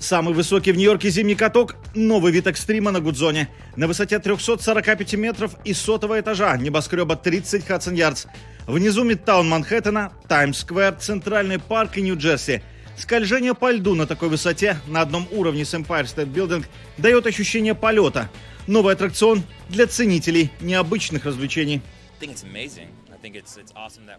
[0.00, 3.50] Самый высокий в Нью-Йорке зимний каток– новый вид экстрима на Гудзоне.
[3.76, 8.24] На высоте 345 метров и сотого этажа небоскреба 30 Хадсон Ярдс.
[8.66, 12.62] Внизу Мидтаун Манхэттена, Таймс-сквер, Центральный парк и Нью-Джерси.
[12.96, 16.64] Скольжение по льду на такой высоте на одном уровне с Empire State Building
[16.96, 18.30] дает ощущение полета.
[18.66, 21.82] Новый аттракцион для ценителей необычных развлечений.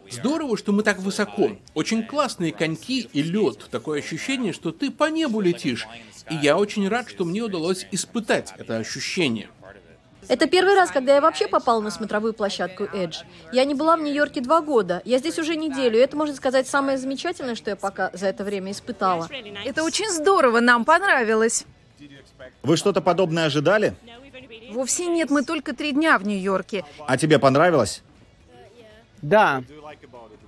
[0.10, 1.52] Здорово, что мы так высоко.
[1.74, 3.68] Очень классные коньки и лед.
[3.72, 5.88] Такое ощущение, что ты по небу летишь.
[6.30, 9.50] И я очень рад, что мне удалось испытать это ощущение.
[10.28, 13.26] Это первый раз, когда я вообще попала на смотровую площадку Edge.
[13.52, 15.02] Я не была в Нью-Йорке два года.
[15.04, 15.98] Я здесь уже неделю.
[15.98, 19.28] И это, можно сказать, самое замечательное, что я пока за это время испытала.
[19.66, 21.66] Это очень здорово, нам понравилось.
[22.64, 23.96] Вы что-то подобное ожидали?
[24.72, 26.86] Вовсе нет, мы только три дня в Нью-Йорке.
[27.08, 28.04] А тебе понравилось?
[29.22, 29.64] Да,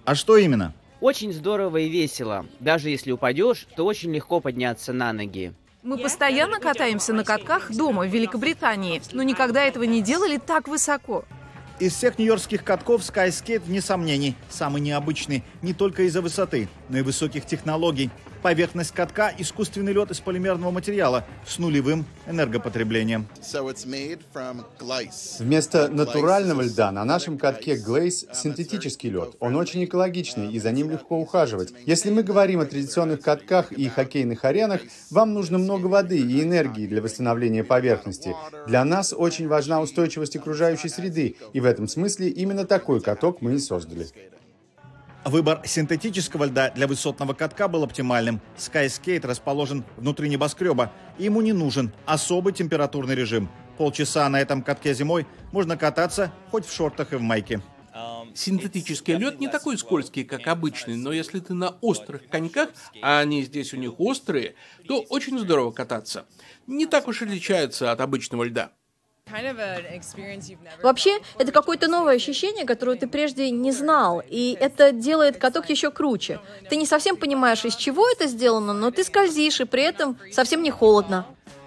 [0.06, 0.74] А что именно?
[1.00, 2.46] очень здорово и весело.
[2.62, 5.54] Даже если упадешь, то очень легко подняться на ноги.
[5.84, 11.26] Мы постоянно катаемся на катках дома в Великобритании, но никогда этого не делали так высоко.
[11.80, 17.02] Из всех нью-йоркских катков Skyscape, вне сомнений, самый необычный не только из-за высоты, но и
[17.02, 18.12] высоких технологий.
[18.44, 23.26] Поверхность катка– искусственный лед из полимерного материала с нулевым энергопотреблением.
[25.40, 29.36] Вместо натурального льда на нашем катке Глейс синтетический лед.
[29.40, 31.74] Он очень экологичный, и за ним легко ухаживать.
[31.86, 36.86] Если мы говорим о традиционных катках и хоккейных аренах, вам нужно много воды и энергии
[36.86, 38.36] для восстановления поверхности.
[38.68, 43.56] Для нас очень важна устойчивость окружающей среды, и в этом смысле именно такой каток мы
[43.56, 44.08] и создали.
[45.26, 48.42] Выбор синтетического льда для высотного катка был оптимальным.
[48.58, 53.50] Skyscape расположен внутри небоскреба, и ему не нужен особый температурный режим.
[53.78, 57.62] Полчаса на этом катке зимой можно кататься хоть в шортах и в майке.
[58.36, 62.70] Синтетический лед не такой скользкий, как обычный, но если ты на острых коньках,
[63.02, 64.56] а они здесь у них острые,
[64.88, 66.26] то очень здорово кататься.
[66.68, 68.72] Не так уж и отличаются от обычного льда.
[70.84, 75.92] Вообще, это какое-то новое ощущение, которое ты прежде не знал, и это делает каток еще
[75.92, 76.40] круче.
[76.70, 80.62] Ты не совсем понимаешь, из чего это сделано, но ты скользишь, и при этом совсем
[80.62, 81.26] не холодно.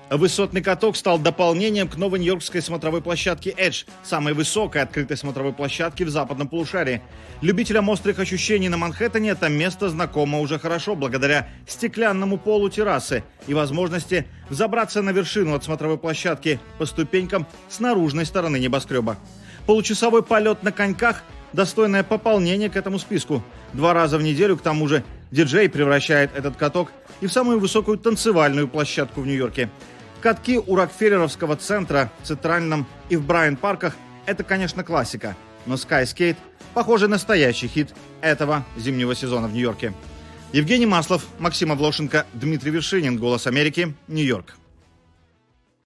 [0.09, 6.05] Высотный каток стал дополнением к новой нью-йоркской смотровой площадке Edge, самой высокой открытой смотровой площадке
[6.05, 7.03] в западном полушарии.
[7.41, 13.55] Любителям острых ощущений на Манхэттене это место знакомо уже хорошо благодаря стеклянному полу террасы и
[13.55, 19.17] возможности взобраться на вершину от смотровой площадки по ступенькам с наружной стороны небоскреба.
[19.67, 23.43] Получасовой полет на коньках– достойное пополнение к этому списку.
[23.73, 25.03] Два раза в неделю, к тому же,
[25.33, 29.69] диджей превращает этот каток и в самую высокую танцевальную площадку в Нью-Йорке.
[30.21, 33.95] Катки у Рокфеллеровского центра в Центральном и в Брайан-парках–
[34.27, 35.37] это, конечно, классика.
[35.67, 36.37] Но Skyscape–
[36.75, 39.93] похоже, настоящий хит этого зимнего сезона в Нью-Йорке.
[40.53, 44.57] Евгений Маслов, Максим Авлошенко, Дмитрий Вершинин, «Голос Америки», Нью-Йорк.